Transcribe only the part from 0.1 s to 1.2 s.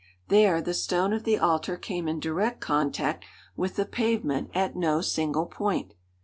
There the stone